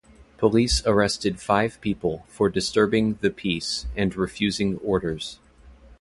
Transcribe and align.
Police 0.39 0.81
arrested 0.87 1.39
five 1.39 1.79
people 1.79 2.25
for 2.27 2.49
disturbing 2.49 3.19
the 3.21 3.29
peace 3.29 3.85
and 3.95 4.15
refusing 4.15 4.77
orders. 4.79 5.37